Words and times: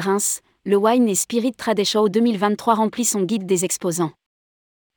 Reims, 0.00 0.40
le 0.64 0.76
Wine 0.76 1.08
et 1.08 1.14
Spirit 1.14 1.52
Trade 1.52 1.84
Show 1.84 2.08
2023 2.08 2.74
remplit 2.74 3.04
son 3.04 3.22
guide 3.22 3.46
des 3.46 3.64
exposants. 3.64 4.12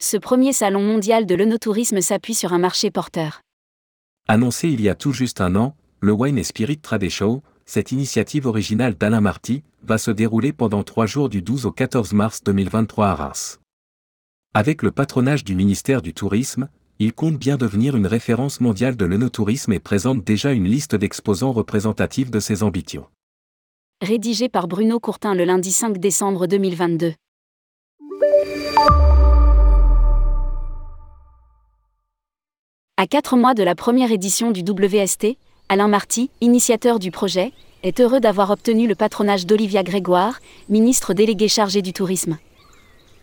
Ce 0.01 0.17
premier 0.17 0.51
salon 0.51 0.81
mondial 0.81 1.25
de 1.25 1.35
l'œnotourisme 1.35 2.01
s'appuie 2.01 2.33
sur 2.33 2.51
un 2.51 2.57
marché 2.57 2.91
porteur. 2.91 3.41
Annoncé 4.27 4.69
il 4.69 4.81
y 4.81 4.89
a 4.89 4.95
tout 4.95 5.13
juste 5.13 5.39
un 5.39 5.55
an, 5.55 5.75
le 5.99 6.11
Wine 6.11 6.37
et 6.37 6.43
Spirit 6.43 6.79
Trade 6.79 7.07
Show, 7.07 7.43
cette 7.65 7.91
initiative 7.91 8.45
originale 8.45 8.95
d'Alain 8.95 9.21
Marty, 9.21 9.63
va 9.83 9.97
se 9.97 10.11
dérouler 10.11 10.51
pendant 10.51 10.83
trois 10.83 11.05
jours 11.05 11.29
du 11.29 11.41
12 11.41 11.65
au 11.65 11.71
14 11.71 12.13
mars 12.13 12.43
2023 12.43 13.07
à 13.07 13.15
Reims. 13.15 13.59
Avec 14.53 14.81
le 14.81 14.91
patronage 14.91 15.43
du 15.43 15.55
ministère 15.55 16.01
du 16.01 16.13
Tourisme, 16.13 16.67
il 16.99 17.13
compte 17.13 17.37
bien 17.37 17.57
devenir 17.57 17.95
une 17.95 18.07
référence 18.07 18.61
mondiale 18.61 18.97
de 18.97 19.05
l'œnotourisme 19.05 19.73
et 19.73 19.79
présente 19.79 20.23
déjà 20.23 20.51
une 20.51 20.67
liste 20.67 20.95
d'exposants 20.95 21.51
représentatifs 21.51 22.31
de 22.31 22.39
ses 22.39 22.63
ambitions 22.63 23.07
rédigé 24.03 24.49
par 24.49 24.67
Bruno 24.67 24.99
Courtin 24.99 25.33
le 25.33 25.45
lundi 25.45 25.71
5 25.71 25.97
décembre 25.97 26.45
2022. 26.45 27.13
À 32.97 33.07
quatre 33.07 33.37
mois 33.37 33.53
de 33.53 33.63
la 33.63 33.75
première 33.75 34.11
édition 34.11 34.51
du 34.51 34.61
WST, 34.61 35.37
Alain 35.69 35.87
Marty, 35.87 36.29
initiateur 36.41 36.99
du 36.99 37.11
projet, 37.11 37.53
est 37.81 37.99
heureux 37.99 38.19
d'avoir 38.19 38.51
obtenu 38.51 38.87
le 38.87 38.95
patronage 38.95 39.45
d'Olivia 39.45 39.83
Grégoire, 39.83 40.39
ministre 40.69 41.13
déléguée 41.13 41.47
chargée 41.47 41.81
du 41.81 41.93
tourisme. 41.93 42.37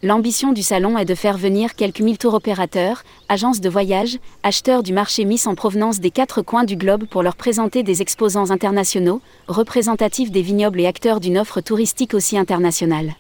L'ambition 0.02 0.54
du 0.54 0.62
salon 0.62 0.96
est 0.96 1.04
de 1.04 1.14
faire 1.14 1.36
venir 1.36 1.74
quelques 1.74 2.00
mille 2.00 2.16
tours 2.16 2.32
opérateurs, 2.32 3.02
agences 3.28 3.60
de 3.60 3.68
voyage, 3.68 4.18
acheteurs 4.42 4.82
du 4.82 4.95
marché 4.95 5.26
Miss 5.26 5.46
en 5.46 5.54
provenance 5.54 6.00
des 6.00 6.10
quatre 6.10 6.40
coins 6.40 6.64
du 6.64 6.76
globe 6.76 7.04
pour 7.04 7.23
leur 7.23 7.36
présenter 7.36 7.82
des 7.82 8.00
exposants 8.00 8.50
internationaux, 8.50 9.20
représentatifs 9.46 10.30
des 10.30 10.40
vignobles 10.40 10.80
et 10.80 10.87
acteurs 10.87 11.20
d'une 11.20 11.37
offre 11.37 11.60
touristique 11.60 12.15
aussi 12.15 12.38
internationale. 12.38 13.15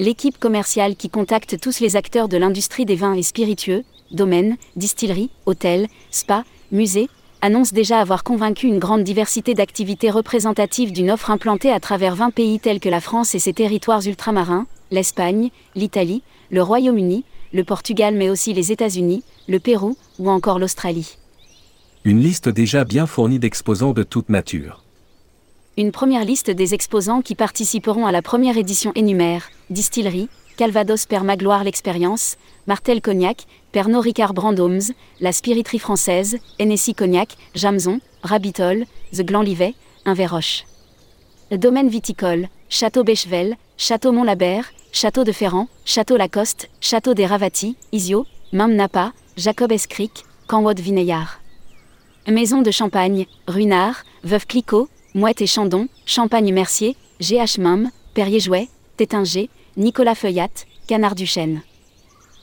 L'équipe 0.00 0.36
commerciale 0.36 0.96
qui 0.96 1.10
contacte 1.10 1.60
tous 1.60 1.78
les 1.78 1.94
acteurs 1.94 2.28
de 2.28 2.38
l'industrie 2.38 2.86
des 2.86 2.96
vins 2.96 3.14
et 3.14 3.22
spiritueux, 3.22 3.84
domaines, 4.10 4.56
distilleries, 4.74 5.30
hôtels, 5.46 5.86
spas, 6.10 6.42
musées, 6.72 7.08
annonce 7.40 7.72
déjà 7.72 8.00
avoir 8.00 8.24
convaincu 8.24 8.66
une 8.66 8.80
grande 8.80 9.04
diversité 9.04 9.54
d'activités 9.54 10.10
représentatives 10.10 10.90
d'une 10.90 11.12
offre 11.12 11.30
implantée 11.30 11.70
à 11.70 11.78
travers 11.78 12.16
20 12.16 12.30
pays 12.30 12.58
tels 12.58 12.80
que 12.80 12.88
la 12.88 13.00
France 13.00 13.36
et 13.36 13.38
ses 13.38 13.52
territoires 13.52 14.04
ultramarins, 14.04 14.66
l'Espagne, 14.94 15.50
l'Italie, 15.74 16.22
le 16.50 16.62
Royaume-Uni, 16.62 17.24
le 17.52 17.64
Portugal 17.64 18.14
mais 18.14 18.30
aussi 18.30 18.54
les 18.54 18.72
États-Unis, 18.72 19.22
le 19.48 19.60
Pérou 19.60 19.96
ou 20.18 20.30
encore 20.30 20.58
l'Australie. 20.58 21.16
Une 22.04 22.20
liste 22.20 22.48
déjà 22.48 22.84
bien 22.84 23.06
fournie 23.06 23.38
d'exposants 23.38 23.92
de 23.92 24.02
toute 24.02 24.28
nature. 24.28 24.82
Une 25.76 25.90
première 25.90 26.24
liste 26.24 26.50
des 26.50 26.74
exposants 26.74 27.22
qui 27.22 27.34
participeront 27.34 28.06
à 28.06 28.12
la 28.12 28.22
première 28.22 28.56
édition 28.56 28.92
énumère 28.94 29.50
Distillerie, 29.70 30.28
Calvados 30.56 31.06
Père 31.06 31.24
Magloire 31.24 31.64
l'Expérience, 31.64 32.36
Martel 32.66 33.00
Cognac, 33.00 33.46
Pernod 33.72 34.04
Ricard 34.04 34.34
Brandhomes, 34.34 34.92
La 35.20 35.32
Spiriterie 35.32 35.80
Française, 35.80 36.38
Hennessy 36.60 36.94
Cognac, 36.94 37.36
Jamson, 37.56 38.00
Rabitol, 38.22 38.84
The 39.12 39.22
Glanlivet, 39.22 39.74
Inverroche. 40.04 40.64
Domaine 41.50 41.88
viticole, 41.88 42.48
Château 42.68 43.02
Bechevel, 43.02 43.56
Château 43.76 44.12
Mont-Labert, 44.12 44.72
Château 44.96 45.24
de 45.24 45.32
Ferrand, 45.32 45.66
Château 45.84 46.16
Lacoste, 46.16 46.70
Château 46.80 47.14
des 47.14 47.26
Ravati, 47.26 47.76
Isio, 47.90 48.26
Mam 48.52 48.76
Napa, 48.76 49.12
Jacob 49.36 49.72
Escric, 49.72 50.22
Canwod 50.46 50.78
Vineillard. 50.78 51.40
Maison 52.28 52.62
de 52.62 52.70
Champagne, 52.70 53.26
Ruinard, 53.48 54.04
Veuve 54.22 54.46
Clicquot, 54.46 54.88
Mouette 55.14 55.42
et 55.42 55.48
Chandon, 55.48 55.88
Champagne-Mercier, 56.06 56.96
GH 57.20 57.58
Mam, 57.58 57.90
Perrier-Jouet, 58.14 58.68
Tétinger, 58.96 59.50
Nicolas 59.76 60.14
Feuillat, 60.14 60.64
Canard 60.86 61.16
du 61.16 61.26
Chêne. 61.26 61.62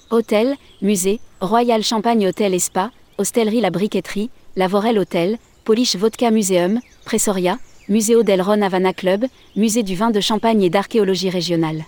Hôtel, 0.09 0.57
musée, 0.81 1.21
Royal 1.39 1.81
Champagne 1.83 2.27
Hôtel 2.27 2.53
et 2.53 2.59
Spa, 2.59 2.91
Hostellerie 3.17 3.61
La 3.61 3.69
Briqueterie, 3.69 4.29
Lavorel 4.57 4.99
Hôtel, 4.99 5.37
Polish 5.63 5.95
Vodka 5.95 6.31
Museum, 6.31 6.81
Pressoria, 7.05 7.59
Museo 7.87 8.23
del 8.23 8.41
Ron 8.41 8.61
Havana 8.61 8.91
Club, 8.91 9.25
Musée 9.55 9.83
du 9.83 9.95
vin 9.95 10.11
de 10.11 10.19
Champagne 10.19 10.63
et 10.63 10.69
d'archéologie 10.69 11.29
régionale. 11.29 11.85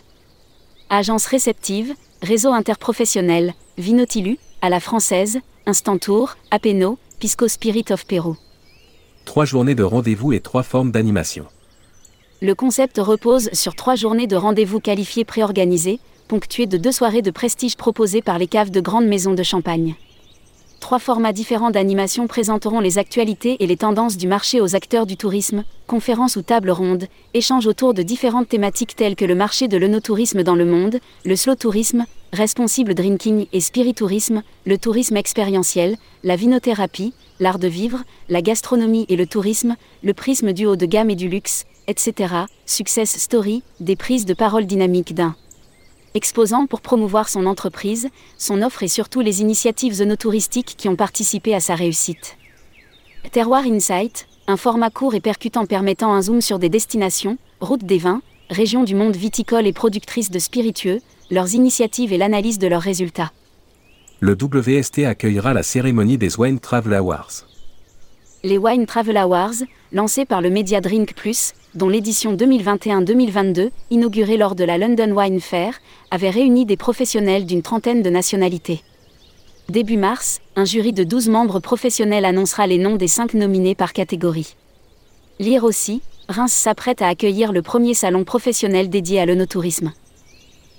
Agence 0.89 1.25
réceptive, 1.25 1.93
réseau 2.21 2.51
interprofessionnel, 2.51 3.53
Vinotilu, 3.77 4.37
à 4.61 4.69
la 4.69 4.79
française, 4.79 5.39
Instant 5.65 5.97
Tour, 5.97 6.35
Apeno, 6.51 6.97
Pisco 7.19 7.47
Spirit 7.47 7.85
of 7.91 8.05
Peru. 8.05 8.33
Trois 9.25 9.45
journées 9.45 9.75
de 9.75 9.83
rendez-vous 9.83 10.33
et 10.33 10.39
trois 10.39 10.63
formes 10.63 10.91
d'animation. 10.91 11.45
Le 12.41 12.55
concept 12.55 12.97
repose 12.97 13.49
sur 13.53 13.75
trois 13.75 13.95
journées 13.95 14.27
de 14.27 14.35
rendez-vous 14.35 14.79
qualifiés 14.79 15.25
préorganisés, 15.25 15.99
ponctuées 16.27 16.67
de 16.67 16.77
deux 16.77 16.91
soirées 16.91 17.21
de 17.21 17.31
prestige 17.31 17.77
proposées 17.77 18.21
par 18.21 18.37
les 18.37 18.47
caves 18.47 18.71
de 18.71 18.81
grandes 18.81 19.07
maisons 19.07 19.33
de 19.33 19.43
champagne 19.43 19.95
trois 20.83 20.99
formats 20.99 21.31
différents 21.31 21.71
d'animation 21.71 22.27
présenteront 22.27 22.81
les 22.81 22.97
actualités 22.97 23.55
et 23.63 23.67
les 23.67 23.77
tendances 23.77 24.17
du 24.17 24.27
marché 24.27 24.59
aux 24.59 24.75
acteurs 24.75 25.05
du 25.05 25.15
tourisme, 25.15 25.63
conférences 25.87 26.35
ou 26.35 26.41
tables 26.41 26.71
rondes, 26.71 27.05
échanges 27.33 27.67
autour 27.67 27.93
de 27.93 28.01
différentes 28.01 28.49
thématiques 28.49 28.93
telles 28.93 29.15
que 29.15 29.23
le 29.23 29.33
marché 29.33 29.69
de 29.69 29.77
l'œnotourisme 29.77 30.43
dans 30.43 30.55
le 30.55 30.65
monde, 30.65 30.99
le 31.23 31.37
slow 31.37 31.55
tourisme, 31.55 32.03
responsible 32.33 32.95
drinking 32.95 33.47
et 33.53 33.61
spiritourisme, 33.61 34.43
le 34.65 34.77
tourisme 34.77 35.15
expérientiel, 35.15 35.95
la 36.25 36.35
vinothérapie, 36.35 37.13
l'art 37.39 37.59
de 37.59 37.69
vivre, 37.69 38.03
la 38.27 38.41
gastronomie 38.41 39.05
et 39.07 39.15
le 39.15 39.25
tourisme, 39.25 39.77
le 40.03 40.13
prisme 40.13 40.51
du 40.51 40.65
haut 40.65 40.75
de 40.75 40.85
gamme 40.85 41.09
et 41.09 41.15
du 41.15 41.29
luxe, 41.29 41.63
etc. 41.87 42.35
Success 42.65 43.17
story, 43.17 43.63
des 43.79 43.95
prises 43.95 44.25
de 44.25 44.33
parole 44.33 44.65
dynamiques 44.65 45.13
d'un 45.13 45.37
exposant 46.13 46.65
pour 46.67 46.81
promouvoir 46.81 47.29
son 47.29 47.45
entreprise, 47.45 48.09
son 48.37 48.61
offre 48.61 48.83
et 48.83 48.87
surtout 48.87 49.21
les 49.21 49.41
initiatives 49.41 49.93
zoonotouristiques 49.93 50.75
qui 50.77 50.89
ont 50.89 50.95
participé 50.95 51.53
à 51.55 51.59
sa 51.59 51.75
réussite. 51.75 52.37
Terroir 53.31 53.63
Insight, 53.63 54.27
un 54.47 54.57
format 54.57 54.89
court 54.89 55.15
et 55.15 55.21
percutant 55.21 55.65
permettant 55.65 56.13
un 56.13 56.21
zoom 56.21 56.41
sur 56.41 56.59
des 56.59 56.69
destinations, 56.69 57.37
routes 57.61 57.85
des 57.85 57.97
vins, 57.97 58.21
régions 58.49 58.83
du 58.83 58.95
monde 58.95 59.15
viticole 59.15 59.67
et 59.67 59.73
productrices 59.73 60.31
de 60.31 60.39
spiritueux, 60.39 60.99
leurs 61.31 61.53
initiatives 61.53 62.13
et 62.13 62.17
l'analyse 62.17 62.59
de 62.59 62.67
leurs 62.67 62.81
résultats. 62.81 63.31
Le 64.19 64.37
WST 64.39 64.99
accueillera 64.99 65.53
la 65.53 65.63
cérémonie 65.63 66.17
des 66.17 66.37
Wine 66.37 66.59
Travel 66.59 66.93
Awards. 66.93 67.45
Les 68.43 68.57
Wine 68.57 68.85
Travel 68.85 69.17
Awards, 69.17 69.63
lancés 69.91 70.25
par 70.25 70.41
le 70.41 70.49
Media 70.49 70.81
Drink 70.81 71.13
Plus, 71.15 71.53
dont 71.75 71.89
l'édition 71.89 72.35
2021-2022, 72.35 73.69
inaugurée 73.89 74.37
lors 74.37 74.55
de 74.55 74.63
la 74.63 74.77
London 74.77 75.11
Wine 75.11 75.39
Fair, 75.39 75.79
avait 76.11 76.29
réuni 76.29 76.65
des 76.65 76.77
professionnels 76.77 77.45
d'une 77.45 77.61
trentaine 77.61 78.01
de 78.01 78.09
nationalités. 78.09 78.83
Début 79.69 79.97
mars, 79.97 80.41
un 80.55 80.65
jury 80.65 80.93
de 80.93 81.03
12 81.03 81.29
membres 81.29 81.59
professionnels 81.59 82.25
annoncera 82.25 82.67
les 82.67 82.77
noms 82.77 82.95
des 82.95 83.07
5 83.07 83.33
nominés 83.33 83.75
par 83.75 83.93
catégorie. 83.93 84.55
Lire 85.39 85.63
aussi, 85.63 86.01
Reims 86.29 86.53
s'apprête 86.53 87.01
à 87.01 87.07
accueillir 87.07 87.51
le 87.51 87.61
premier 87.61 87.93
salon 87.93 88.23
professionnel 88.23 88.89
dédié 88.89 89.19
à 89.19 89.25
l'œnotourisme. 89.25 89.93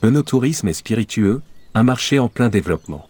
L'œnotourisme 0.03 0.69
est 0.69 0.75
spiritueux, 0.75 1.43
un 1.75 1.83
marché 1.83 2.19
en 2.19 2.29
plein 2.29 2.51
développement. 2.51 3.09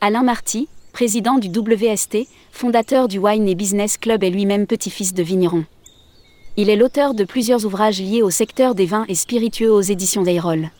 Alain 0.00 0.22
Marty, 0.22 0.68
président 0.92 1.38
du 1.38 1.48
WST, 1.48 2.28
fondateur 2.50 3.08
du 3.08 3.18
Wine 3.18 3.48
et 3.48 3.54
Business 3.54 3.98
Club 3.98 4.24
et 4.24 4.30
lui-même 4.30 4.66
petit-fils 4.66 5.12
de 5.12 5.22
vigneron. 5.22 5.64
Il 6.60 6.70
est 6.70 6.76
l'auteur 6.76 7.14
de 7.14 7.22
plusieurs 7.22 7.66
ouvrages 7.66 8.00
liés 8.00 8.20
au 8.20 8.30
secteur 8.30 8.74
des 8.74 8.84
vins 8.84 9.04
et 9.06 9.14
spiritueux 9.14 9.70
aux 9.70 9.80
éditions 9.80 10.26
Eyrol. 10.26 10.72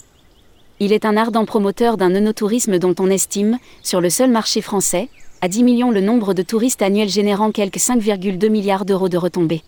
Il 0.81 0.93
est 0.93 1.05
un 1.05 1.17
ardent 1.17 1.45
promoteur 1.45 1.97
d'un 1.97 2.17
œnotourisme 2.17 2.81
dont 2.81 2.97
on 2.99 3.09
estime, 3.09 3.61
sur 3.85 4.01
le 4.01 4.11
seul 4.11 4.29
marché 4.29 4.61
français, 4.61 5.09
à 5.41 5.47
10 5.47 5.63
millions 5.63 5.93
le 5.93 6.01
nombre 6.01 6.35
de 6.35 6.43
touristes 6.43 6.83
annuels 6.83 7.09
générant 7.09 7.53
quelques 7.53 7.77
5,2 7.77 8.49
milliards 8.49 8.87
d'euros 8.87 9.09
de 9.09 9.19
retombées. 9.19 9.63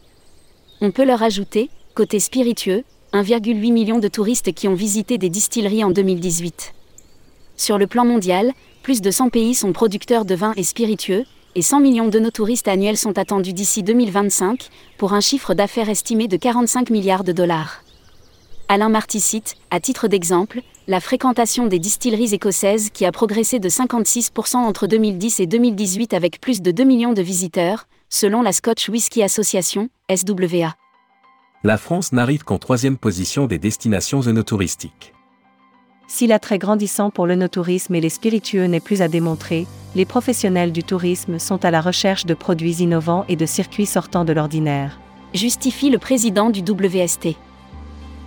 On 0.81 0.91
peut 0.91 1.05
leur 1.05 1.23
ajouter, 1.23 1.71
côté 1.95 2.19
spiritueux, 2.19 2.83
1,8 3.13 3.73
million 3.73 4.01
de 4.01 4.09
touristes 4.09 4.53
qui 4.53 4.67
ont 4.67 4.75
visité 4.75 5.17
des 5.17 5.31
distilleries 5.31 5.85
en 5.85 5.91
2018. 5.91 6.75
Sur 7.57 7.79
le 7.79 7.87
plan 7.87 8.05
mondial, 8.05 8.51
plus 8.83 9.01
de 9.01 9.13
100 9.13 9.29
pays 9.29 9.55
sont 9.55 9.73
producteurs 9.73 10.25
de 10.25 10.35
vins 10.35 10.55
et 10.57 10.65
spiritueux, 10.65 11.25
et 11.55 11.63
100 11.63 11.81
millions 11.81 12.09
de 12.09 12.19
nos 12.19 12.31
touristes 12.31 12.69
annuels 12.69 12.97
sont 12.97 13.19
attendus 13.19 13.53
d'ici 13.53 13.83
2025, 13.83 14.69
pour 14.99 15.13
un 15.13 15.21
chiffre 15.21 15.55
d'affaires 15.55 15.89
estimé 15.89 16.29
de 16.29 16.37
45 16.37 16.91
milliards 16.91 17.25
de 17.25 17.33
dollars. 17.33 17.83
Alain 18.69 18.89
Marty 18.89 19.21
cite, 19.21 19.57
à 19.71 19.81
titre 19.81 20.07
d'exemple, 20.07 20.63
la 20.87 21.01
fréquentation 21.01 21.67
des 21.67 21.79
distilleries 21.79 22.35
écossaises 22.35 22.91
qui 22.91 23.05
a 23.05 23.13
progressé 23.13 23.59
de 23.59 23.69
56% 23.69 24.57
entre 24.57 24.87
2010 24.87 25.41
et 25.41 25.47
2018 25.47 26.15
avec 26.15 26.41
plus 26.41 26.63
de 26.63 26.71
2 26.71 26.85
millions 26.85 27.13
de 27.13 27.23
visiteurs, 27.23 27.87
selon 28.09 28.43
la 28.43 28.53
Scotch 28.53 28.89
Whisky 28.89 29.23
Association, 29.23 29.89
SWA. 30.09 30.75
La 31.63 31.77
France 31.77 32.13
n'arrive 32.13 32.45
qu'en 32.45 32.59
troisième 32.59 32.97
position 32.97 33.47
des 33.47 33.59
destinations 33.59 34.27
œnotouristiques. 34.27 35.15
Si 36.09 36.27
l'attrait 36.27 36.59
grandissant 36.59 37.11
pour 37.11 37.27
l'œnotourisme 37.27 37.95
et 37.95 38.01
les 38.01 38.09
spiritueux 38.09 38.65
n'est 38.65 38.81
plus 38.81 39.03
à 39.03 39.09
démontrer, 39.09 39.67
les 39.97 40.05
professionnels 40.05 40.73
du 40.73 40.85
tourisme 40.85 41.39
sont 41.39 41.65
à 41.65 41.71
la 41.71 41.81
recherche 41.81 42.25
de 42.25 42.35
produits 42.35 42.77
innovants 42.77 43.25
et 43.29 43.37
de 43.37 43.47
circuits 43.47 43.87
sortant 43.87 44.25
de 44.25 44.33
l'ordinaire. 44.33 45.01
Justifie 45.35 45.91
le 45.91 45.99
président 45.99 46.51
du 46.51 46.61
WST. 46.61 47.37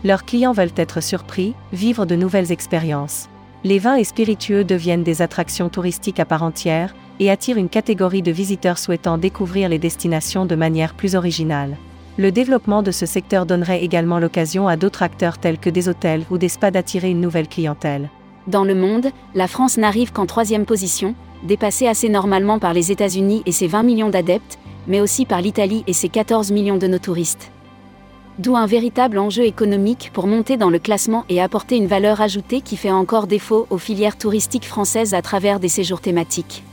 Leurs 0.04 0.26
clients 0.26 0.52
veulent 0.52 0.74
être 0.76 1.02
surpris, 1.02 1.54
vivre 1.72 2.06
de 2.06 2.16
nouvelles 2.16 2.52
expériences. 2.52 3.30
Les 3.64 3.80
vins 3.80 3.96
et 3.96 4.04
spiritueux 4.04 4.66
deviennent 4.66 5.04
des 5.04 5.22
attractions 5.22 5.70
touristiques 5.70 6.20
à 6.20 6.26
part 6.26 6.44
entière 6.44 6.94
et 7.22 7.32
attirent 7.32 7.58
une 7.58 7.70
catégorie 7.70 8.22
de 8.22 8.32
visiteurs 8.32 8.78
souhaitant 8.78 9.18
découvrir 9.18 9.70
les 9.70 9.80
destinations 9.80 10.46
de 10.46 10.56
manière 10.56 10.94
plus 10.94 11.16
originale. 11.16 11.78
Le 12.18 12.32
développement 12.32 12.84
de 12.84 12.92
ce 12.92 13.06
secteur 13.06 13.46
donnerait 13.46 13.84
également 13.84 14.20
l'occasion 14.20 14.68
à 14.68 14.76
d'autres 14.76 15.02
acteurs 15.02 15.38
tels 15.38 15.58
que 15.58 15.70
des 15.70 15.88
hôtels 15.88 16.26
ou 16.30 16.38
des 16.38 16.50
spas 16.50 16.72
d'attirer 16.72 17.10
une 17.10 17.22
nouvelle 17.22 17.48
clientèle. 17.48 18.10
Dans 18.48 18.66
le 18.66 18.76
monde, 18.76 19.08
la 19.34 19.48
France 19.48 19.78
n'arrive 19.78 20.12
qu'en 20.12 20.26
troisième 20.26 20.66
position, 20.66 21.16
dépassée 21.44 21.88
assez 21.88 22.10
normalement 22.10 22.60
par 22.60 22.74
les 22.74 22.92
États-Unis 22.92 23.44
et 23.46 23.52
ses 23.52 23.68
20 23.68 23.84
millions 23.84 24.10
d'adeptes, 24.10 24.58
mais 24.88 25.02
aussi 25.02 25.26
par 25.26 25.42
l'Italie 25.42 25.84
et 25.88 25.94
ses 25.94 26.10
14 26.10 26.52
millions 26.52 26.78
de 26.78 26.88
nos 26.88 27.00
touristes. 27.00 27.52
D'où 28.40 28.56
un 28.56 28.66
véritable 28.66 29.20
enjeu 29.20 29.44
économique 29.44 30.10
pour 30.12 30.26
monter 30.26 30.58
dans 30.58 30.72
le 30.72 30.80
classement 30.80 31.24
et 31.30 31.40
apporter 31.40 31.78
une 31.78 31.86
valeur 31.86 32.20
ajoutée 32.20 32.62
qui 32.62 32.78
fait 32.78 32.92
encore 32.92 33.28
défaut 33.28 33.68
aux 33.70 33.78
filières 33.78 34.18
touristiques 34.18 34.66
françaises 34.66 35.14
à 35.14 35.22
travers 35.22 35.60
des 35.60 35.70
séjours 35.70 36.02
thématiques. 36.02 36.64